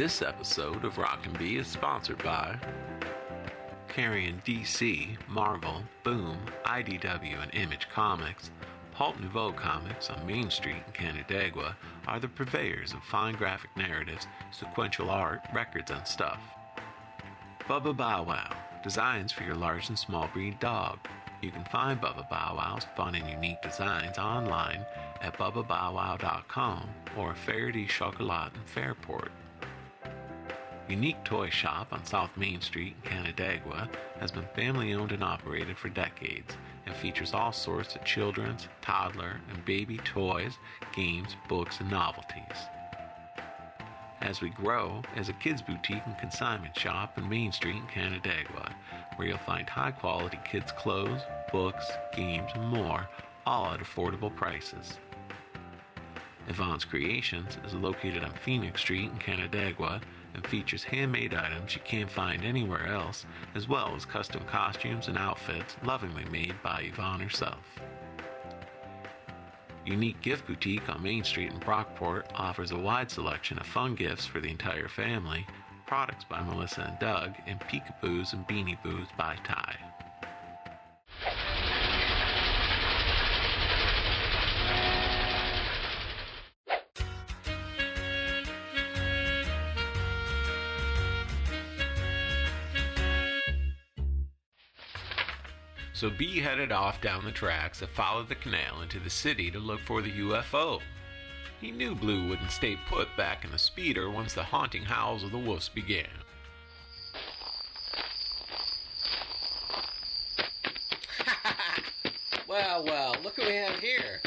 This 0.00 0.22
episode 0.22 0.86
of 0.86 0.96
Rock 0.96 1.26
and 1.26 1.38
Bee 1.38 1.58
is 1.58 1.66
sponsored 1.66 2.24
by 2.24 2.58
carrying 3.86 4.40
DC, 4.46 5.08
Marvel, 5.28 5.82
Boom, 6.04 6.38
IDW, 6.64 7.42
and 7.42 7.54
Image 7.54 7.86
Comics. 7.92 8.50
Pulp 8.94 9.20
Nouveau 9.20 9.52
Comics 9.52 10.08
on 10.08 10.26
Main 10.26 10.48
Street 10.48 10.82
in 10.86 10.92
Canandaigua 10.94 11.76
are 12.08 12.18
the 12.18 12.28
purveyors 12.28 12.94
of 12.94 13.02
fine 13.02 13.34
graphic 13.34 13.68
narratives, 13.76 14.26
sequential 14.52 15.10
art, 15.10 15.40
records, 15.52 15.90
and 15.90 16.06
stuff. 16.06 16.40
Bubba 17.68 17.94
Bow 17.94 18.22
Wow, 18.22 18.56
designs 18.82 19.32
for 19.32 19.42
your 19.42 19.54
large 19.54 19.90
and 19.90 19.98
small 19.98 20.30
breed 20.32 20.58
dog. 20.60 20.98
You 21.42 21.50
can 21.50 21.66
find 21.66 22.00
Bubba 22.00 22.26
Bow 22.30 22.54
Wow's 22.56 22.86
fun 22.96 23.16
and 23.16 23.28
unique 23.28 23.60
designs 23.60 24.16
online 24.16 24.80
at 25.20 25.36
bubbabowwow.com 25.36 26.88
or 27.18 27.34
Faraday 27.34 27.84
Chocolat 27.84 28.54
in 28.54 28.62
Fairport. 28.64 29.30
Unique 30.90 31.22
Toy 31.22 31.48
Shop 31.50 31.86
on 31.92 32.04
South 32.04 32.36
Main 32.36 32.60
Street 32.60 32.96
in 33.04 33.10
Canandaigua 33.10 33.88
has 34.18 34.32
been 34.32 34.44
family 34.56 34.92
owned 34.92 35.12
and 35.12 35.22
operated 35.22 35.78
for 35.78 35.88
decades 35.88 36.56
and 36.84 36.96
features 36.96 37.32
all 37.32 37.52
sorts 37.52 37.94
of 37.94 38.04
children's, 38.04 38.66
toddler, 38.82 39.40
and 39.52 39.64
baby 39.64 39.98
toys, 39.98 40.54
games, 40.92 41.36
books, 41.48 41.78
and 41.78 41.88
novelties. 41.92 42.56
As 44.20 44.40
we 44.40 44.50
grow 44.50 45.00
as 45.14 45.28
a 45.28 45.32
kids 45.34 45.62
boutique 45.62 46.02
and 46.06 46.18
consignment 46.18 46.76
shop 46.76 47.16
in 47.16 47.28
Main 47.28 47.52
Street 47.52 47.76
in 47.76 47.86
Canandaigua, 47.86 48.74
where 49.14 49.28
you'll 49.28 49.38
find 49.38 49.68
high 49.68 49.92
quality 49.92 50.40
kids' 50.44 50.72
clothes, 50.72 51.20
books, 51.52 51.88
games, 52.16 52.50
and 52.56 52.66
more, 52.66 53.08
all 53.46 53.72
at 53.72 53.80
affordable 53.80 54.34
prices. 54.34 54.98
Yvonne's 56.48 56.84
Creations 56.84 57.58
is 57.64 57.74
located 57.74 58.24
on 58.24 58.32
Phoenix 58.32 58.80
Street 58.80 59.08
in 59.12 59.18
Canandaigua 59.18 60.00
and 60.34 60.46
features 60.46 60.84
handmade 60.84 61.34
items 61.34 61.74
you 61.74 61.80
can't 61.84 62.10
find 62.10 62.44
anywhere 62.44 62.86
else, 62.86 63.26
as 63.54 63.68
well 63.68 63.94
as 63.96 64.04
custom 64.04 64.42
costumes 64.44 65.08
and 65.08 65.18
outfits 65.18 65.76
lovingly 65.84 66.24
made 66.30 66.54
by 66.62 66.82
Yvonne 66.92 67.20
herself. 67.20 67.64
Unique 69.86 70.20
Gift 70.20 70.46
Boutique 70.46 70.88
on 70.88 71.02
Main 71.02 71.24
Street 71.24 71.52
in 71.52 71.58
Brockport 71.58 72.24
offers 72.34 72.70
a 72.70 72.78
wide 72.78 73.10
selection 73.10 73.58
of 73.58 73.66
fun 73.66 73.94
gifts 73.94 74.26
for 74.26 74.40
the 74.40 74.50
entire 74.50 74.88
family, 74.88 75.46
products 75.86 76.24
by 76.24 76.40
Melissa 76.42 76.82
and 76.82 76.98
Doug, 76.98 77.34
and 77.46 77.58
peekaboos 77.60 78.32
and 78.32 78.46
beanie 78.46 78.80
boos 78.82 79.08
by 79.16 79.36
Ty. 79.42 79.89
So 96.00 96.08
B 96.08 96.38
headed 96.38 96.72
off 96.72 97.02
down 97.02 97.26
the 97.26 97.30
tracks 97.30 97.80
that 97.80 97.90
followed 97.90 98.30
the 98.30 98.34
canal 98.34 98.80
into 98.80 98.98
the 98.98 99.10
city 99.10 99.50
to 99.50 99.58
look 99.58 99.80
for 99.80 100.00
the 100.00 100.10
UFO. 100.10 100.80
He 101.60 101.70
knew 101.70 101.94
Blue 101.94 102.26
wouldn't 102.26 102.52
stay 102.52 102.78
put 102.88 103.14
back 103.18 103.44
in 103.44 103.50
the 103.50 103.58
speeder 103.58 104.08
once 104.08 104.32
the 104.32 104.44
haunting 104.44 104.84
howls 104.84 105.22
of 105.22 105.30
the 105.30 105.36
wolves 105.36 105.68
began. 105.68 106.08
well, 112.48 112.82
well, 112.82 113.14
look 113.22 113.36
who 113.36 113.44
we 113.44 113.56
have 113.56 113.78
here. 113.78 114.22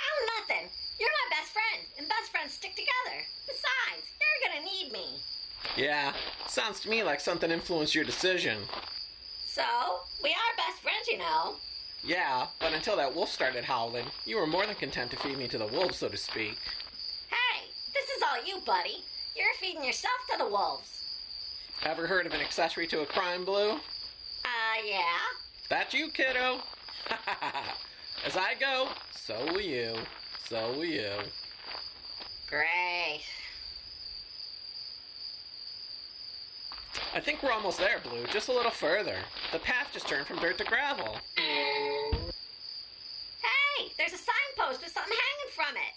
Oh, 0.00 0.26
nothing. 0.38 0.66
You're 0.98 1.10
my 1.10 1.28
best 1.36 1.52
friend, 1.52 1.84
and 1.98 2.08
best 2.08 2.30
friends 2.30 2.54
stick 2.54 2.70
together. 2.70 3.22
Besides, 3.46 4.08
you're 4.18 4.50
gonna 4.50 4.64
need 4.64 4.90
me. 4.92 5.20
Yeah, 5.76 6.14
sounds 6.58 6.80
to 6.80 6.90
me 6.90 7.04
like 7.04 7.20
something 7.20 7.52
influenced 7.52 7.94
your 7.94 8.04
decision. 8.04 8.58
So, 9.46 9.62
we 10.24 10.30
are 10.30 10.56
best 10.56 10.82
friends, 10.82 11.06
you 11.06 11.16
know. 11.18 11.54
Yeah, 12.02 12.48
but 12.58 12.72
until 12.72 12.96
that 12.96 13.14
wolf 13.14 13.30
started 13.30 13.62
howling, 13.62 14.06
you 14.26 14.36
were 14.36 14.46
more 14.46 14.66
than 14.66 14.74
content 14.74 15.12
to 15.12 15.16
feed 15.18 15.38
me 15.38 15.46
to 15.48 15.58
the 15.58 15.68
wolves, 15.68 15.98
so 15.98 16.08
to 16.08 16.16
speak. 16.16 16.58
Hey, 17.30 17.68
this 17.94 18.08
is 18.10 18.22
all 18.24 18.44
you, 18.44 18.60
buddy. 18.66 19.04
You're 19.36 19.46
feeding 19.60 19.84
yourself 19.84 20.16
to 20.32 20.38
the 20.38 20.48
wolves. 20.48 21.04
Ever 21.84 22.08
heard 22.08 22.26
of 22.26 22.34
an 22.34 22.40
accessory 22.40 22.88
to 22.88 23.02
a 23.02 23.06
crime, 23.06 23.44
Blue? 23.44 23.70
Uh, 23.70 24.78
yeah. 24.84 25.18
That's 25.68 25.94
you, 25.94 26.08
kiddo. 26.10 26.58
As 28.26 28.36
I 28.36 28.54
go, 28.58 28.88
so 29.12 29.36
will 29.52 29.60
you. 29.60 29.94
So 30.48 30.72
will 30.72 30.84
you. 30.84 31.12
Great. 32.50 33.22
I 37.14 37.20
think 37.20 37.42
we're 37.42 37.52
almost 37.52 37.78
there, 37.78 38.00
Blue. 38.02 38.26
Just 38.26 38.48
a 38.48 38.52
little 38.52 38.70
further. 38.70 39.16
The 39.52 39.58
path 39.58 39.88
just 39.92 40.06
turned 40.06 40.26
from 40.26 40.38
dirt 40.38 40.58
to 40.58 40.64
gravel. 40.64 41.16
Hey, 41.36 42.32
there's 43.96 44.12
a 44.12 44.18
signpost 44.18 44.82
with 44.82 44.92
something 44.92 45.16
hanging 45.16 45.52
from 45.54 45.76
it. 45.76 45.94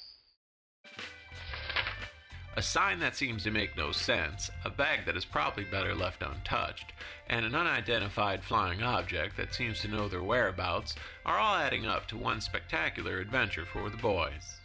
A 2.58 2.62
sign 2.62 3.00
that 3.00 3.16
seems 3.16 3.44
to 3.44 3.52
make 3.52 3.78
no 3.78 3.92
sense, 3.92 4.52
a 4.66 4.70
bag 4.70 5.06
that 5.06 5.16
is 5.16 5.24
probably 5.24 5.64
better 5.64 5.96
left 5.96 6.22
untouched, 6.22 6.92
and 7.30 7.46
an 7.46 7.56
unidentified 7.56 8.44
flying 8.44 8.84
object 8.84 9.38
that 9.38 9.54
seems 9.54 9.80
to 9.80 9.88
know 9.88 10.10
their 10.10 10.24
whereabouts 10.24 10.96
are 11.26 11.38
all 11.38 11.56
adding 11.56 11.86
up 11.86 12.08
to 12.08 12.18
one 12.18 12.42
spectacular 12.42 13.20
adventure 13.20 13.66
for 13.66 13.90
the 13.90 13.98
boys. 13.98 14.58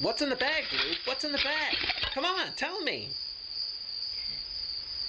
What's 0.00 0.22
in 0.22 0.30
the 0.30 0.36
bag, 0.36 0.64
Blue? 0.70 0.94
What's 1.04 1.24
in 1.24 1.32
the 1.32 1.38
bag? 1.38 1.76
Come 2.14 2.24
on, 2.24 2.46
tell 2.56 2.80
me. 2.80 3.10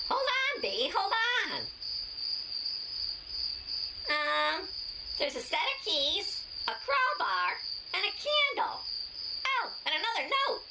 Hold 0.10 0.20
on, 0.20 0.62
B. 0.62 0.92
Hold 0.94 1.14
on. 1.48 1.62
Um, 4.10 4.68
there's 5.18 5.38
a 5.38 5.40
set 5.40 5.60
of 5.60 5.86
keys, 5.86 6.44
a 6.68 6.74
crowbar, 6.86 7.54
and 7.94 8.04
a 8.04 8.12
candle. 8.12 8.82
Oh, 9.48 9.72
and 9.86 9.96
another 9.96 10.30
note. 10.50 10.62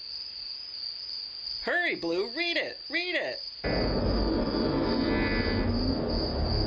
Hurry, 1.64 1.94
Blue, 1.94 2.28
read 2.36 2.58
it. 2.58 2.78
Read 2.90 3.14
it. 3.14 3.40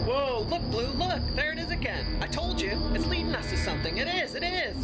Whoa, 0.07 0.47
look, 0.49 0.63
Blue, 0.71 0.87
look. 0.87 1.21
There 1.35 1.51
it 1.51 1.59
is 1.59 1.69
again. 1.69 2.17
I 2.19 2.25
told 2.25 2.59
you. 2.59 2.71
It's 2.95 3.05
leading 3.05 3.35
us 3.35 3.47
to 3.51 3.57
something. 3.57 3.97
It 3.97 4.07
is, 4.07 4.33
it 4.33 4.43
is. 4.43 4.75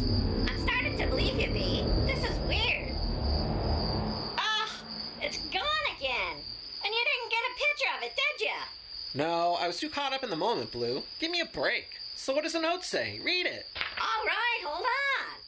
I'm 0.48 0.59
to 1.00 1.06
believe 1.06 1.40
you, 1.40 1.50
B. 1.50 1.84
This 2.06 2.18
is 2.18 2.38
weird. 2.40 2.92
Ah, 4.36 4.82
it's 5.22 5.38
gone 5.38 5.86
again. 5.96 6.36
And 6.84 6.92
you 6.92 7.04
didn't 7.04 7.30
get 7.30 7.40
a 7.40 7.54
picture 7.56 7.90
of 7.96 8.02
it, 8.02 8.12
did 8.16 8.46
you? 8.46 8.56
No, 9.14 9.56
I 9.58 9.66
was 9.66 9.80
too 9.80 9.88
caught 9.88 10.12
up 10.12 10.22
in 10.22 10.30
the 10.30 10.36
moment, 10.36 10.72
Blue. 10.72 11.02
Give 11.18 11.30
me 11.30 11.40
a 11.40 11.46
break. 11.46 11.86
So 12.16 12.34
what 12.34 12.44
does 12.44 12.52
the 12.52 12.60
note 12.60 12.84
say? 12.84 13.18
Read 13.24 13.46
it. 13.46 13.64
All 13.98 14.26
right, 14.26 14.62
hold 14.62 14.84
on. 14.84 15.40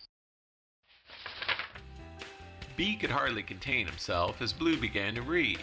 B 2.74 2.96
could 2.96 3.10
hardly 3.10 3.42
contain 3.42 3.86
himself 3.86 4.40
as 4.40 4.54
Blue 4.54 4.78
began 4.78 5.14
to 5.16 5.22
read. 5.22 5.60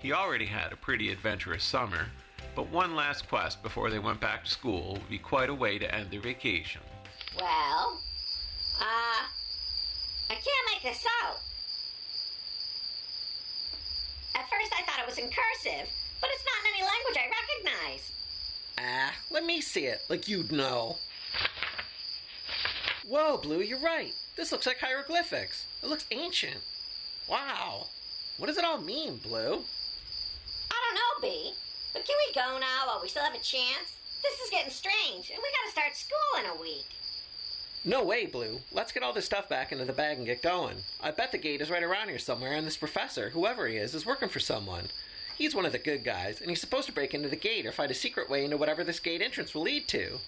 He 0.00 0.12
already 0.12 0.46
had 0.46 0.72
a 0.72 0.76
pretty 0.76 1.10
adventurous 1.10 1.64
summer, 1.64 2.06
but 2.54 2.68
one 2.68 2.94
last 2.94 3.28
quest 3.28 3.62
before 3.62 3.88
they 3.88 3.98
went 3.98 4.20
back 4.20 4.44
to 4.44 4.50
school 4.50 4.92
would 4.94 5.08
be 5.08 5.18
quite 5.18 5.48
a 5.48 5.54
way 5.54 5.78
to 5.78 5.94
end 5.94 6.10
their 6.10 6.20
vacation. 6.20 6.82
Well, 7.40 8.02
uh, 8.80 9.22
I 10.30 10.34
can't 10.34 10.68
make 10.72 10.82
this 10.82 11.04
out. 11.22 11.38
At 14.34 14.48
first 14.48 14.72
I 14.78 14.82
thought 14.82 15.00
it 15.00 15.06
was 15.06 15.18
in 15.18 15.30
cursive, 15.30 15.88
but 16.20 16.30
it's 16.32 16.44
not 16.44 16.64
in 16.64 16.74
any 16.74 16.82
language 16.82 17.16
I 17.16 17.76
recognize. 17.76 18.12
Ah, 18.78 19.12
let 19.30 19.44
me 19.44 19.60
see 19.60 19.86
it, 19.86 20.02
like 20.08 20.28
you'd 20.28 20.52
know. 20.52 20.96
Whoa, 23.06 23.36
Blue, 23.36 23.60
you're 23.60 23.80
right. 23.80 24.14
This 24.36 24.52
looks 24.52 24.66
like 24.66 24.78
hieroglyphics. 24.78 25.66
It 25.82 25.88
looks 25.88 26.06
ancient. 26.10 26.60
Wow. 27.28 27.86
What 28.38 28.46
does 28.46 28.58
it 28.58 28.64
all 28.64 28.80
mean, 28.80 29.18
Blue? 29.18 29.62
I 30.70 30.76
don't 30.80 30.94
know, 30.94 31.20
B. 31.20 31.52
But 31.92 32.06
can 32.06 32.16
we 32.26 32.34
go 32.34 32.58
now 32.58 32.86
while 32.86 33.00
we 33.02 33.08
still 33.08 33.22
have 33.24 33.34
a 33.34 33.38
chance? 33.38 33.92
This 34.22 34.40
is 34.40 34.50
getting 34.50 34.72
strange, 34.72 35.30
and 35.30 35.38
we 35.42 35.50
gotta 35.60 35.72
start 35.72 35.96
school 35.96 36.40
in 36.40 36.46
a 36.46 36.60
week. 36.62 36.86
No 37.84 38.04
way, 38.04 38.26
Blue. 38.26 38.60
Let's 38.70 38.92
get 38.92 39.02
all 39.02 39.12
this 39.12 39.24
stuff 39.24 39.48
back 39.48 39.72
into 39.72 39.84
the 39.84 39.92
bag 39.92 40.16
and 40.16 40.26
get 40.26 40.40
going. 40.40 40.76
I 41.02 41.10
bet 41.10 41.32
the 41.32 41.38
gate 41.38 41.60
is 41.60 41.70
right 41.70 41.82
around 41.82 42.08
here 42.08 42.18
somewhere, 42.18 42.52
and 42.52 42.64
this 42.64 42.76
professor, 42.76 43.30
whoever 43.30 43.66
he 43.66 43.76
is, 43.76 43.92
is 43.92 44.06
working 44.06 44.28
for 44.28 44.38
someone. 44.38 44.84
He's 45.36 45.54
one 45.54 45.66
of 45.66 45.72
the 45.72 45.78
good 45.78 46.04
guys, 46.04 46.40
and 46.40 46.48
he's 46.48 46.60
supposed 46.60 46.86
to 46.86 46.92
break 46.92 47.12
into 47.12 47.28
the 47.28 47.34
gate 47.34 47.66
or 47.66 47.72
find 47.72 47.90
a 47.90 47.94
secret 47.94 48.30
way 48.30 48.44
into 48.44 48.56
whatever 48.56 48.84
this 48.84 49.00
gate 49.00 49.20
entrance 49.20 49.52
will 49.52 49.62
lead 49.62 49.88
to. 49.88 50.18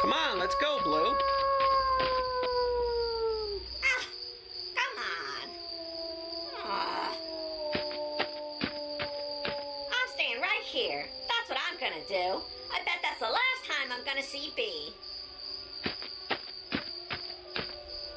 Come 0.00 0.12
on, 0.12 0.40
let's 0.40 0.56
go, 0.56 0.80
Blue. 0.82 1.14
Ah, 3.84 4.06
Ah. 11.52 11.60
I'm 11.70 11.78
gonna 11.78 12.04
do. 12.08 12.40
I 12.72 12.78
bet 12.84 12.98
that's 13.02 13.20
the 13.20 13.26
last 13.26 13.64
time 13.66 13.90
I'm 13.92 14.04
gonna 14.04 14.22
see 14.22 14.52
B. 14.56 14.92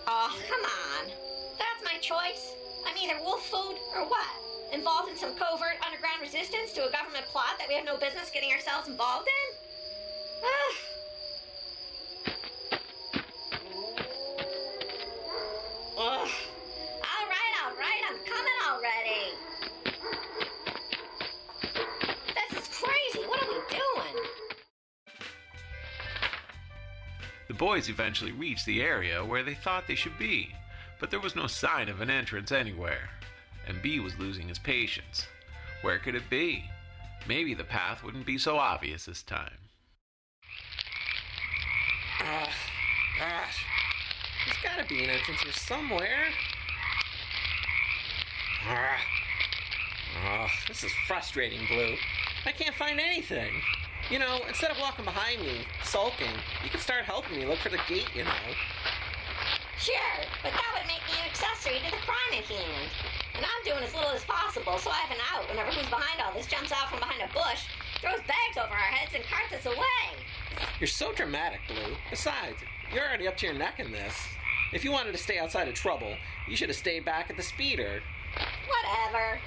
Oh, 0.07 0.37
come 0.49 0.61
on. 0.61 1.11
That's 1.57 1.83
my 1.83 1.97
choice. 1.99 2.53
I'm 2.85 2.97
either 2.97 3.19
wolf 3.21 3.45
food 3.49 3.77
or 3.95 4.05
what? 4.07 4.27
Involved 4.73 5.09
in 5.09 5.17
some 5.17 5.35
covert 5.35 5.77
underground 5.85 6.21
resistance 6.21 6.73
to 6.73 6.87
a 6.87 6.91
government 6.91 7.25
plot 7.25 7.57
that 7.59 7.67
we 7.67 7.75
have 7.75 7.85
no 7.85 7.97
business 7.97 8.29
getting 8.31 8.51
ourselves 8.51 8.87
involved 8.87 9.27
in? 9.27 9.55
Ugh. 10.43 10.75
Ugh. 15.97 16.29
All 17.05 17.25
right, 17.29 17.53
all 17.63 17.75
right, 17.77 18.01
I'm 18.09 18.17
coming 18.25 18.57
already. 18.67 19.12
The 27.47 27.53
boys 27.53 27.89
eventually 27.89 28.31
reached 28.31 28.65
the 28.65 28.81
area 28.81 29.23
where 29.23 29.43
they 29.43 29.53
thought 29.53 29.87
they 29.87 29.95
should 29.95 30.17
be, 30.17 30.55
but 30.99 31.11
there 31.11 31.19
was 31.19 31.35
no 31.35 31.47
sign 31.47 31.89
of 31.89 32.01
an 32.01 32.09
entrance 32.09 32.51
anywhere, 32.51 33.09
and 33.67 33.81
B 33.81 33.99
was 33.99 34.17
losing 34.17 34.47
his 34.47 34.59
patience. 34.59 35.27
Where 35.81 35.99
could 35.99 36.15
it 36.15 36.29
be? 36.29 36.69
Maybe 37.27 37.53
the 37.53 37.63
path 37.63 38.03
wouldn't 38.03 38.25
be 38.25 38.37
so 38.37 38.57
obvious 38.57 39.05
this 39.05 39.23
time. 39.23 39.57
Ah, 42.19 42.53
gosh. 43.19 43.65
There's 44.45 44.57
gotta 44.63 44.87
be 44.87 45.03
an 45.03 45.09
entrance 45.09 45.41
here 45.41 45.51
somewhere. 45.53 46.25
Ah. 48.65 48.97
Oh, 50.25 50.47
this 50.67 50.83
is 50.83 50.91
frustrating, 51.07 51.65
Blue. 51.67 51.95
I 52.45 52.51
can't 52.51 52.75
find 52.75 52.99
anything. 52.99 53.61
You 54.09 54.19
know, 54.19 54.39
instead 54.47 54.69
of 54.69 54.77
walking 54.79 55.05
behind 55.05 55.41
me, 55.41 55.65
sulking, 55.83 56.33
you 56.63 56.69
could 56.69 56.81
start 56.81 57.05
helping 57.05 57.37
me 57.37 57.45
look 57.45 57.59
for 57.59 57.69
the 57.69 57.79
gate, 57.87 58.09
you 58.13 58.23
know. 58.23 58.45
Sure, 59.79 60.19
but 60.43 60.51
that 60.51 60.69
would 60.75 60.87
make 60.87 61.01
me 61.07 61.19
an 61.23 61.29
accessory 61.29 61.79
to 61.79 61.91
the 61.91 62.01
crime 62.03 62.33
at 62.37 62.43
hand. 62.43 62.89
And 63.35 63.43
I'm 63.43 63.63
doing 63.63 63.83
as 63.83 63.93
little 63.93 64.11
as 64.11 64.23
possible, 64.25 64.77
so 64.77 64.91
I 64.91 64.95
have 65.07 65.11
an 65.11 65.23
out 65.33 65.49
whenever 65.49 65.71
who's 65.71 65.89
behind 65.89 66.21
all 66.21 66.33
this 66.33 66.47
jumps 66.47 66.71
out 66.71 66.89
from 66.89 66.99
behind 66.99 67.23
a 67.23 67.33
bush, 67.33 67.67
throws 67.99 68.21
bags 68.27 68.57
over 68.57 68.71
our 68.71 68.91
heads, 68.91 69.15
and 69.15 69.23
carts 69.23 69.53
us 69.53 69.65
away. 69.65 70.03
You're 70.79 70.87
so 70.87 71.13
dramatic, 71.13 71.59
Blue. 71.67 71.95
Besides, 72.09 72.57
you're 72.93 73.07
already 73.07 73.27
up 73.27 73.37
to 73.37 73.45
your 73.45 73.55
neck 73.55 73.79
in 73.79 73.91
this. 73.91 74.15
If 74.73 74.83
you 74.83 74.91
wanted 74.91 75.13
to 75.13 75.17
stay 75.17 75.39
outside 75.39 75.67
of 75.67 75.73
trouble, 75.73 76.15
you 76.47 76.55
should 76.55 76.69
have 76.69 76.77
stayed 76.77 77.05
back 77.05 77.29
at 77.29 77.37
the 77.37 77.43
speeder. 77.43 78.01
Whatever. 78.67 79.39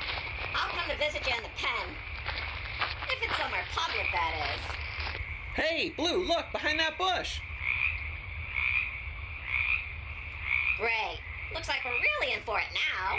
I'll 0.55 0.71
come 0.71 0.89
to 0.91 0.97
visit 0.97 1.27
you 1.27 1.37
in 1.37 1.43
the 1.43 1.55
pen. 1.57 1.95
If 3.09 3.23
it's 3.23 3.37
somewhere 3.39 3.65
public, 3.73 4.07
that 4.13 4.55
is. 4.55 4.61
Hey, 5.55 5.93
Blue, 5.97 6.25
look, 6.25 6.47
behind 6.53 6.81
that 6.81 6.99
bush. 6.99 7.41
Great. 10.79 11.19
Looks 11.55 11.69
like 11.69 11.85
we're 11.85 11.93
really 11.93 12.35
in 12.35 12.41
for 12.45 12.59
it 12.59 12.67
now. 12.75 13.17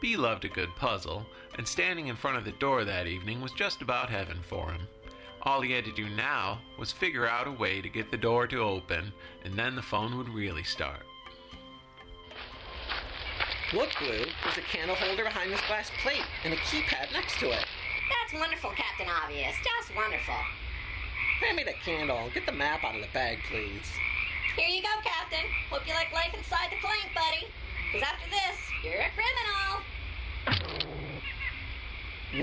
B 0.00 0.16
loved 0.16 0.44
a 0.44 0.48
good 0.48 0.74
puzzle, 0.76 1.26
and 1.56 1.66
standing 1.66 2.08
in 2.08 2.16
front 2.16 2.36
of 2.36 2.44
the 2.44 2.52
door 2.52 2.84
that 2.84 3.06
evening 3.06 3.40
was 3.40 3.52
just 3.52 3.82
about 3.82 4.10
heaven 4.10 4.40
for 4.42 4.70
him. 4.70 4.86
All 5.42 5.60
he 5.60 5.72
had 5.72 5.84
to 5.86 5.92
do 5.92 6.08
now 6.10 6.60
was 6.78 6.92
figure 6.92 7.26
out 7.26 7.48
a 7.48 7.52
way 7.52 7.80
to 7.80 7.88
get 7.88 8.10
the 8.10 8.16
door 8.16 8.46
to 8.46 8.62
open, 8.62 9.12
and 9.44 9.54
then 9.54 9.74
the 9.74 9.82
phone 9.82 10.16
would 10.18 10.28
really 10.28 10.62
start. 10.62 11.06
Look, 13.72 13.88
Blue, 13.98 14.26
there's 14.44 14.58
a 14.58 14.68
candle 14.68 14.94
holder 14.96 15.24
behind 15.24 15.50
this 15.50 15.60
glass 15.66 15.90
plate 16.02 16.24
and 16.44 16.52
a 16.52 16.56
keypad 16.58 17.10
next 17.10 17.38
to 17.40 17.46
it. 17.50 17.64
That's 18.10 18.38
wonderful, 18.38 18.70
Captain 18.76 19.06
Obvious. 19.08 19.54
Just 19.64 19.96
wonderful. 19.96 20.36
Hand 21.40 21.56
me 21.56 21.64
the 21.64 21.72
candle. 21.72 22.28
Get 22.34 22.44
the 22.44 22.52
map 22.52 22.84
out 22.84 22.96
of 22.96 23.00
the 23.00 23.08
bag, 23.14 23.38
please. 23.50 23.88
Here 24.56 24.68
you 24.68 24.82
go, 24.82 24.90
Captain. 25.02 25.48
Hope 25.70 25.86
you 25.86 25.94
like 25.94 26.12
life 26.12 26.34
inside 26.36 26.68
the 26.70 26.76
clank, 26.82 27.14
buddy. 27.14 27.46
Because 27.90 28.08
after 28.12 28.28
this, 28.28 28.58
you're 28.84 29.00
a 29.00 29.10
criminal. 29.16 29.80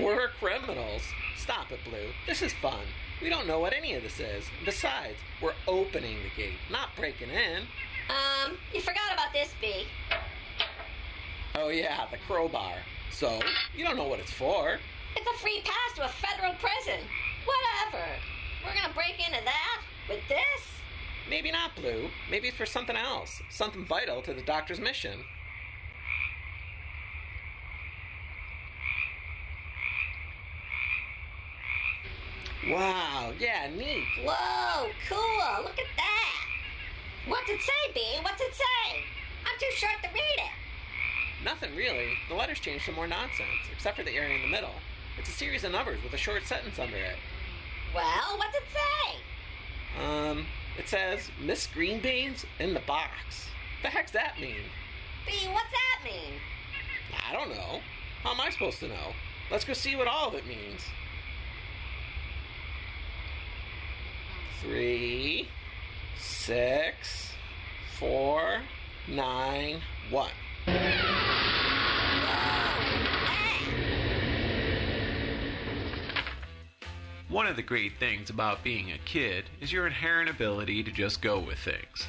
We're 0.04 0.28
criminals. 0.40 1.02
Stop 1.36 1.70
it, 1.70 1.78
Blue. 1.84 2.10
This 2.26 2.42
is 2.42 2.52
fun. 2.54 2.86
We 3.22 3.28
don't 3.28 3.46
know 3.46 3.60
what 3.60 3.72
any 3.72 3.94
of 3.94 4.02
this 4.02 4.18
is. 4.18 4.46
Besides, 4.64 5.18
we're 5.40 5.54
opening 5.68 6.16
the 6.24 6.42
gate, 6.42 6.58
not 6.72 6.88
breaking 6.96 7.30
in. 7.30 7.62
Um, 8.08 8.58
you 8.74 8.80
forgot 8.80 9.12
about 9.12 9.32
this, 9.32 9.54
B. 9.60 9.86
Oh, 11.54 11.68
yeah, 11.68 12.06
the 12.10 12.18
crowbar. 12.26 12.74
So, 13.10 13.40
you 13.76 13.84
don't 13.84 13.96
know 13.96 14.08
what 14.08 14.20
it's 14.20 14.32
for. 14.32 14.78
It's 15.16 15.26
a 15.26 15.38
free 15.38 15.62
pass 15.64 15.96
to 15.96 16.04
a 16.04 16.08
federal 16.08 16.54
prison. 16.54 17.00
Whatever. 17.44 18.04
We're 18.64 18.74
gonna 18.74 18.94
break 18.94 19.18
into 19.18 19.42
that 19.44 19.80
with 20.08 20.20
this? 20.28 20.80
Maybe 21.28 21.50
not, 21.50 21.74
Blue. 21.76 22.08
Maybe 22.30 22.48
it's 22.48 22.56
for 22.56 22.66
something 22.66 22.96
else. 22.96 23.42
Something 23.50 23.84
vital 23.84 24.22
to 24.22 24.34
the 24.34 24.42
doctor's 24.42 24.80
mission. 24.80 25.24
Wow, 32.68 33.32
yeah, 33.38 33.68
neat. 33.74 34.04
Whoa, 34.22 34.90
cool. 35.08 35.64
Look 35.64 35.78
at 35.78 35.86
that. 35.96 36.46
What's 37.26 37.48
it 37.48 37.60
say, 37.60 37.92
B? 37.94 38.00
What's 38.22 38.40
it 38.40 38.54
say? 38.54 39.02
I'm 39.44 39.58
too 39.58 39.74
short 39.76 40.02
to 40.02 40.08
read 40.12 40.38
it. 40.38 40.59
Nothing 41.44 41.74
really. 41.74 42.10
The 42.28 42.34
letters 42.34 42.60
change 42.60 42.84
to 42.86 42.92
more 42.92 43.06
nonsense, 43.06 43.68
except 43.72 43.96
for 43.96 44.02
the 44.02 44.12
area 44.12 44.36
in 44.36 44.42
the 44.42 44.48
middle. 44.48 44.74
It's 45.18 45.28
a 45.28 45.32
series 45.32 45.64
of 45.64 45.72
numbers 45.72 46.02
with 46.02 46.12
a 46.12 46.18
short 46.18 46.44
sentence 46.44 46.78
under 46.78 46.96
it. 46.96 47.16
Well, 47.94 48.36
what's 48.36 48.56
it 48.56 48.62
say? 48.72 50.04
Um, 50.04 50.46
it 50.78 50.88
says 50.88 51.30
Miss 51.42 51.66
Greenbeans 51.66 52.44
in 52.58 52.74
the 52.74 52.80
box. 52.80 53.48
The 53.82 53.88
heck's 53.88 54.12
that 54.12 54.40
mean? 54.40 54.64
B, 55.26 55.32
what's 55.50 55.70
that 55.70 56.04
mean? 56.04 56.34
I 57.28 57.32
don't 57.32 57.50
know. 57.50 57.80
How 58.22 58.32
am 58.32 58.40
I 58.40 58.50
supposed 58.50 58.80
to 58.80 58.88
know? 58.88 59.14
Let's 59.50 59.64
go 59.64 59.72
see 59.72 59.96
what 59.96 60.06
all 60.06 60.28
of 60.28 60.34
it 60.34 60.46
means. 60.46 60.82
Three, 64.62 65.48
six, 66.18 67.32
four, 67.98 68.60
nine, 69.08 69.80
one. 70.10 70.30
One 77.30 77.46
of 77.46 77.54
the 77.54 77.62
great 77.62 77.92
things 78.00 78.28
about 78.28 78.64
being 78.64 78.90
a 78.90 78.98
kid 78.98 79.44
is 79.60 79.72
your 79.72 79.86
inherent 79.86 80.28
ability 80.28 80.82
to 80.82 80.90
just 80.90 81.22
go 81.22 81.38
with 81.38 81.60
things. 81.60 82.08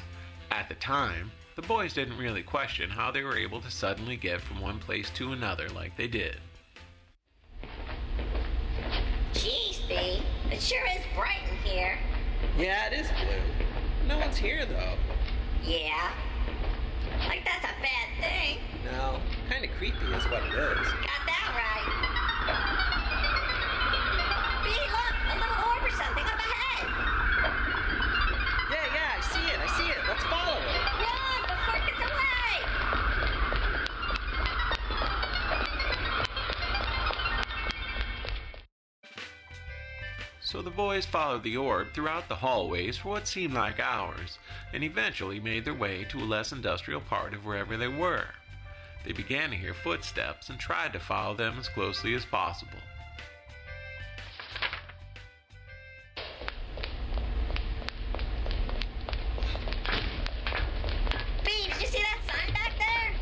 At 0.50 0.68
the 0.68 0.74
time, 0.74 1.30
the 1.54 1.62
boys 1.62 1.94
didn't 1.94 2.18
really 2.18 2.42
question 2.42 2.90
how 2.90 3.12
they 3.12 3.22
were 3.22 3.36
able 3.36 3.60
to 3.60 3.70
suddenly 3.70 4.16
get 4.16 4.40
from 4.40 4.60
one 4.60 4.80
place 4.80 5.10
to 5.10 5.30
another 5.30 5.68
like 5.68 5.96
they 5.96 6.08
did. 6.08 6.38
Jeez, 9.32 9.86
B. 9.86 10.24
It 10.50 10.60
sure 10.60 10.84
is 10.90 11.04
bright 11.14 11.42
in 11.48 11.56
here. 11.70 11.98
Yeah, 12.58 12.88
it 12.88 12.92
is 12.92 13.06
blue. 13.06 14.08
No 14.08 14.18
one's 14.18 14.36
here 14.36 14.66
though. 14.66 14.94
Yeah. 15.64 16.10
Like 17.28 17.44
that's 17.44 17.64
a 17.64 17.80
bad 17.80 18.08
thing. 18.20 18.58
No, 18.90 19.20
kind 19.48 19.64
of 19.64 19.70
creepy 19.78 20.04
is 20.16 20.24
what 20.24 20.42
it 20.42 20.52
is. 20.52 20.88
Got 20.88 21.21
So 40.62 40.70
the 40.70 40.76
boys 40.76 41.04
followed 41.04 41.42
the 41.42 41.56
orb 41.56 41.92
throughout 41.92 42.28
the 42.28 42.36
hallways 42.36 42.96
for 42.96 43.08
what 43.08 43.26
seemed 43.26 43.52
like 43.52 43.80
hours, 43.80 44.38
and 44.72 44.84
eventually 44.84 45.40
made 45.40 45.64
their 45.64 45.74
way 45.74 46.04
to 46.04 46.20
a 46.20 46.22
less 46.22 46.52
industrial 46.52 47.00
part 47.00 47.34
of 47.34 47.44
wherever 47.44 47.76
they 47.76 47.88
were. 47.88 48.26
They 49.04 49.10
began 49.10 49.50
to 49.50 49.56
hear 49.56 49.74
footsteps 49.74 50.50
and 50.50 50.60
tried 50.60 50.92
to 50.92 51.00
follow 51.00 51.34
them 51.34 51.56
as 51.58 51.68
closely 51.68 52.14
as 52.14 52.24
possible. 52.24 52.78
B, 61.44 61.50
did 61.66 61.80
you 61.80 61.88
see 61.88 62.02
that 62.02 62.20
sign 62.24 62.54
back 62.54 62.72
there? 62.78 63.14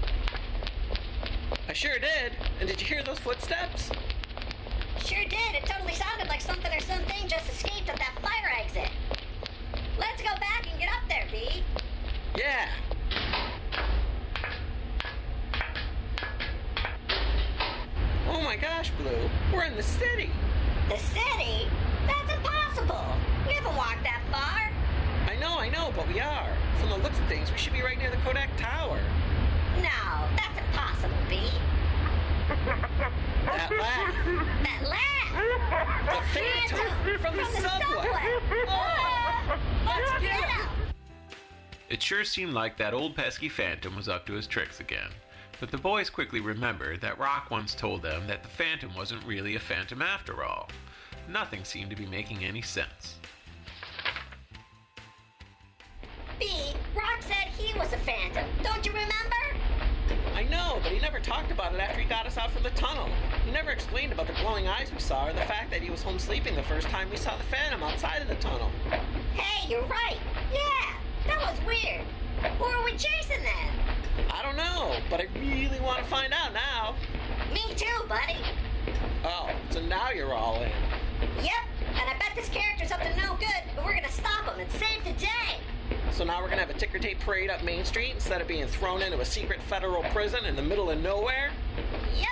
I 1.70 1.73
sure 1.73 1.99
did. 1.99 2.32
And 2.61 2.68
did 2.68 2.82
you 2.82 2.87
hear 2.87 3.02
those 3.02 3.18
footsteps? 3.18 3.90
Sure 5.06 5.25
did. 5.25 5.54
It 5.54 5.64
totally 5.64 5.94
sounded 5.94 6.28
like 6.28 6.39
something 6.50 6.73
or 6.73 6.80
something 6.80 7.28
just 7.28 7.49
escaped 7.49 7.88
at 7.88 7.97
that 7.97 8.19
fire 8.21 8.52
exit. 8.61 8.90
Let's 9.99 10.21
go 10.21 10.30
back 10.40 10.66
and 10.69 10.80
get 10.80 10.88
up 10.88 11.09
there, 11.09 11.25
B. 11.30 11.62
Yeah. 12.37 12.69
Oh 18.28 18.40
my 18.42 18.57
gosh, 18.57 18.90
Blue. 19.00 19.30
We're 19.52 19.62
in 19.64 19.76
the 19.76 19.83
city. 19.83 20.30
The 20.88 20.99
city? 20.99 21.69
That's 22.09 22.33
impossible. 22.33 23.04
We 23.47 23.52
haven't 23.52 23.76
walked 23.76 24.02
that 24.02 24.23
far. 24.33 24.73
I 25.33 25.38
know, 25.38 25.57
I 25.57 25.69
know, 25.69 25.92
but 25.95 26.09
we 26.09 26.19
are. 26.19 26.57
From 26.80 26.88
the 26.88 26.99
looks 26.99 27.19
of 27.19 27.26
things, 27.26 27.52
we 27.52 27.59
should 27.59 27.75
be 27.75 27.83
right 27.83 27.99
near 27.99 28.11
the 28.11 28.16
Kodak 28.19 28.50
Tower. 28.57 28.99
No, 29.76 30.26
that's 30.37 30.59
impossible, 30.59 31.14
B. 31.28 31.50
sure 42.11 42.25
seemed 42.25 42.52
like 42.52 42.76
that 42.76 42.93
old 42.93 43.14
pesky 43.14 43.49
Phantom 43.49 43.95
was 43.95 44.09
up 44.09 44.26
to 44.26 44.33
his 44.33 44.49
tricks 44.49 44.81
again. 44.81 45.11
But 45.61 45.71
the 45.71 45.79
boys 45.79 46.11
quickly 46.11 46.40
remembered 46.40 47.00
that 47.02 47.21
Rock 47.21 47.52
once 47.52 47.73
told 47.73 48.02
them 48.02 48.26
that 48.26 48.43
the 48.43 48.49
Phantom 48.49 48.93
wasn't 48.97 49.25
really 49.25 49.55
a 49.55 49.61
Phantom 49.61 50.02
after 50.02 50.43
all. 50.43 50.69
Nothing 51.29 51.62
seemed 51.62 51.88
to 51.90 51.95
be 51.95 52.07
making 52.07 52.45
any 52.45 52.62
sense. 52.62 53.14
B, 56.40 56.50
Rock 56.97 57.21
said 57.21 57.47
he 57.57 57.79
was 57.79 57.93
a 57.93 57.99
phantom. 57.99 58.45
Don't 58.64 58.85
you 58.85 58.90
remember? 58.90 59.14
I 60.35 60.43
know, 60.43 60.81
but 60.83 60.90
he 60.90 60.99
never 60.99 61.21
talked 61.21 61.52
about 61.52 61.75
it 61.75 61.81
after 61.81 62.00
he 62.00 62.09
got 62.09 62.26
us 62.26 62.37
out 62.37 62.50
from 62.50 62.64
the 62.64 62.71
tunnel. 62.71 63.09
He 63.47 63.52
never 63.52 63.71
explained 63.71 64.12
about 64.12 64.26
the 64.26 64.33
glowing 64.33 64.67
eyes 64.67 64.90
we 64.93 64.99
saw 64.99 65.29
or 65.29 65.33
the 65.33 65.43
fact 65.43 65.71
that 65.71 65.81
he 65.81 65.90
was 65.90 66.02
home 66.02 66.19
sleeping 66.19 66.57
the 66.57 66.62
first 66.64 66.88
time 66.88 67.09
we 67.09 67.17
saw 67.17 67.37
the 67.37 67.45
Phantom 67.45 67.85
outside 67.85 68.21
of 68.21 68.26
the 68.26 68.35
tunnel. 68.37 68.69
Hey, 69.35 69.71
you're 69.71 69.87
right. 69.87 70.19
Yeah, 70.52 70.89
that 71.30 71.40
was 71.40 71.58
weird. 71.66 72.02
Who 72.58 72.64
are 72.64 72.84
we 72.84 72.92
chasing 72.92 73.42
then? 73.42 74.26
I 74.30 74.42
don't 74.42 74.56
know, 74.56 74.96
but 75.08 75.20
I 75.20 75.26
really 75.38 75.80
want 75.80 75.99
to 75.99 76.04
find 76.04 76.32
out 76.32 76.52
now. 76.52 76.94
Me 77.52 77.75
too, 77.76 78.04
buddy. 78.08 78.38
Oh, 79.25 79.50
so 79.70 79.80
now 79.80 80.10
you're 80.10 80.32
all 80.34 80.62
in. 80.62 80.72
Yep, 81.42 81.52
and 81.88 82.08
I 82.08 82.16
bet 82.18 82.32
this 82.34 82.49
character's 82.49 82.90
up 82.90 83.00
to 83.02 83.16
no 83.16 83.37
good, 83.37 83.62
but 83.76 83.84
we're 83.84 83.94
gonna 83.94 84.10
stop 84.10 84.44
him 84.44 84.60
and 84.60 84.70
save 84.72 85.04
the 85.04 85.12
day. 85.20 85.60
So 86.12 86.25
now 86.25 86.42
we're 86.42 86.49
gonna 86.49 86.62
have 86.62 86.70
a 86.70 86.75
ticker 86.78 86.99
tape 86.99 87.20
parade 87.20 87.50
up 87.50 87.62
Main 87.62 87.84
Street 87.84 88.12
instead 88.14 88.40
of 88.40 88.49
being 88.49 88.66
thrown 88.66 89.02
into 89.02 89.20
a 89.20 89.25
secret 89.25 89.60
federal 89.62 90.02
prison 90.04 90.44
in 90.44 90.56
the 90.56 90.62
middle 90.62 90.90
of 90.90 91.00
nowhere? 91.00 91.50
Yep. 92.16 92.28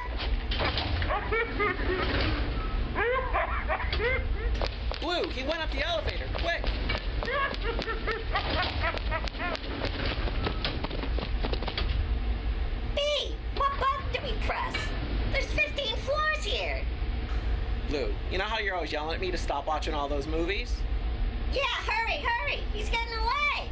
Blue, 5.00 5.28
he 5.30 5.42
went 5.42 5.60
up 5.60 5.70
the 5.70 5.86
elevator! 5.86 6.27
B, 12.94 13.34
what 13.56 13.70
button 13.78 14.06
do 14.12 14.18
we 14.24 14.32
press? 14.46 14.74
There's 15.32 15.46
15 15.46 15.96
floors 15.96 16.44
here. 16.44 16.82
Blue, 17.88 18.14
you 18.30 18.38
know 18.38 18.44
how 18.44 18.58
you're 18.58 18.74
always 18.74 18.92
yelling 18.92 19.14
at 19.14 19.20
me 19.20 19.30
to 19.30 19.38
stop 19.38 19.66
watching 19.66 19.94
all 19.94 20.08
those 20.08 20.26
movies? 20.26 20.76
Yeah, 21.52 21.62
hurry, 21.62 22.22
hurry. 22.22 22.60
He's 22.72 22.88
getting 22.88 23.14
away. 23.14 23.70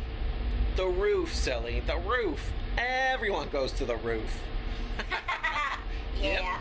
The 0.76 0.86
roof, 0.86 1.34
silly, 1.34 1.80
the 1.86 1.98
roof. 1.98 2.52
Everyone 2.78 3.48
goes 3.48 3.72
to 3.72 3.84
the 3.84 3.96
roof. 3.96 4.42
yeah. 6.20 6.58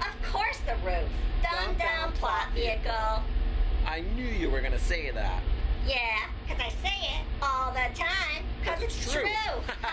Of 0.00 0.32
course 0.32 0.58
the 0.66 0.74
roof. 0.84 1.08
Dumb 1.42 1.52
Dumb 1.52 1.74
down 1.74 1.78
down 1.78 2.12
plot 2.12 2.42
plot 2.42 2.54
vehicle. 2.54 3.22
I 3.86 4.00
knew 4.14 4.26
you 4.26 4.50
were 4.50 4.60
gonna 4.60 4.78
say 4.78 5.10
that. 5.10 5.42
Yeah, 5.86 6.18
'cause 6.48 6.60
I 6.60 6.68
say 6.82 7.18
it 7.18 7.24
all 7.42 7.72
the 7.72 7.88
time. 7.98 8.44
'Cause 8.64 8.74
'Cause 8.74 8.82
it's 8.82 8.96
it's 9.04 9.12
true. 9.12 9.22
true. 9.22 9.74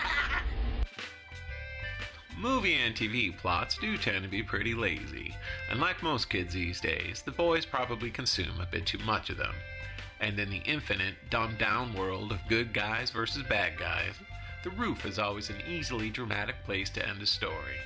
Movie 2.36 2.74
and 2.74 2.96
TV 2.96 3.36
plots 3.36 3.78
do 3.78 3.96
tend 3.96 4.22
to 4.24 4.28
be 4.28 4.42
pretty 4.42 4.74
lazy, 4.74 5.34
and 5.70 5.80
like 5.80 6.02
most 6.02 6.28
kids 6.28 6.54
these 6.54 6.80
days, 6.80 7.22
the 7.22 7.30
boys 7.30 7.64
probably 7.64 8.10
consume 8.10 8.60
a 8.60 8.66
bit 8.66 8.86
too 8.86 8.98
much 8.98 9.30
of 9.30 9.36
them. 9.36 9.54
And 10.20 10.38
in 10.38 10.50
the 10.50 10.62
infinite, 10.64 11.30
dumbed 11.30 11.58
down 11.58 11.94
world 11.94 12.32
of 12.32 12.46
good 12.48 12.72
guys 12.72 13.10
versus 13.10 13.42
bad 13.44 13.78
guys, 13.78 14.14
the 14.62 14.70
roof 14.70 15.04
is 15.06 15.18
always 15.18 15.48
an 15.50 15.60
easily 15.68 16.10
dramatic 16.10 16.56
place 16.64 16.90
to 16.90 17.08
end 17.08 17.22
a 17.22 17.26
story. 17.26 17.76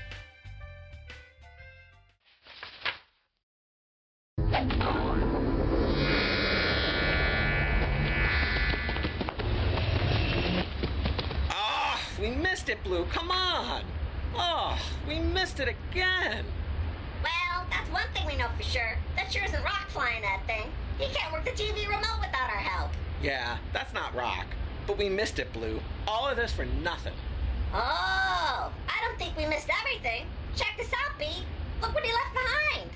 We 12.20 12.30
missed 12.30 12.68
it, 12.68 12.82
Blue. 12.84 13.04
Come 13.06 13.30
on. 13.30 13.82
Oh, 14.34 14.78
we 15.06 15.18
missed 15.20 15.60
it 15.60 15.68
again. 15.68 16.44
well, 17.22 17.66
that's 17.70 17.90
one 17.90 18.06
thing 18.14 18.26
we 18.26 18.36
know 18.36 18.48
for 18.56 18.62
sure. 18.62 18.96
That 19.16 19.32
sure 19.32 19.44
isn't 19.44 19.62
Rock 19.62 19.88
flying 19.88 20.22
that 20.22 20.42
thing. 20.46 20.64
He 20.98 21.06
can't 21.14 21.32
work 21.32 21.44
the 21.44 21.52
TV 21.52 21.88
remote 21.88 22.20
without 22.20 22.50
our 22.50 22.58
help. 22.58 22.90
Yeah, 23.22 23.58
that's 23.72 23.92
not 23.94 24.14
rock. 24.14 24.46
But 24.86 24.98
we 24.98 25.08
missed 25.08 25.38
it, 25.38 25.52
Blue. 25.52 25.80
All 26.06 26.28
of 26.28 26.36
this 26.36 26.52
for 26.52 26.64
nothing. 26.82 27.14
Oh, 27.72 28.72
I 28.88 29.04
don't 29.04 29.18
think 29.18 29.36
we 29.36 29.46
missed 29.46 29.68
everything. 29.80 30.26
Check 30.56 30.74
this 30.76 30.90
out, 30.92 31.18
B. 31.18 31.26
Look 31.82 31.94
what 31.94 32.04
he 32.04 32.12
left 32.12 32.34
behind. 32.34 32.90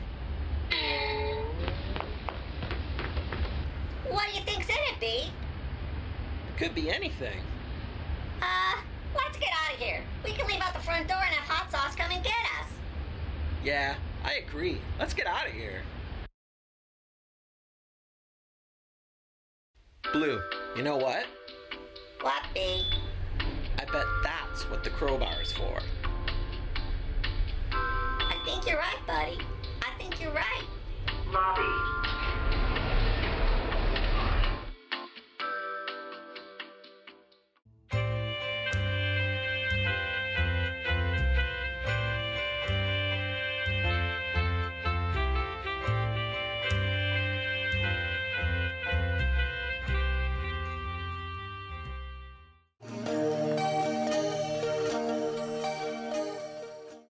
What 4.09 4.25
do 4.31 4.39
you 4.39 4.45
think's 4.45 4.69
in 4.69 4.77
it, 4.95 5.01
B? 5.01 5.31
It 6.49 6.59
could 6.59 6.75
be 6.75 6.91
anything. 6.91 7.41
Uh, 8.41 8.81
let's 9.15 9.37
get 9.39 9.49
out 9.53 9.63
of 9.63 9.71
here. 9.83 10.01
We 10.25 10.33
can 10.33 10.47
leave 10.47 10.61
out 10.61 10.75
the 10.75 10.81
front 10.81 11.09
door 11.09 11.19
and 11.19 11.35
have 11.35 11.49
hot 11.49 11.71
sauce 11.71 11.97
come 11.97 12.11
and 12.11 12.23
get 12.23 12.33
us. 12.61 12.69
Yeah, 13.65 13.95
I 14.25 14.35
agree. 14.35 14.79
Let's 14.99 15.15
get 15.15 15.27
out 15.27 15.47
of 15.47 15.53
here. 15.53 15.83
Blue, 20.13 20.41
you 20.77 20.83
know 20.83 20.97
what? 20.97 21.25
What, 22.21 22.43
B? 22.55 22.87
I 23.79 23.85
bet 23.87 24.07
that's 24.23 24.69
what 24.71 24.85
the 24.85 24.91
crowbar 24.91 25.41
is 25.43 25.53
for. 25.53 25.79
I 27.73 28.37
think 28.45 28.67
you're 28.67 28.79
right, 28.79 29.07
buddy. 29.07 29.39
I 29.81 29.99
think 29.99 30.21
you're 30.21 30.33
right. 30.33 30.65
Lobby 31.33 31.62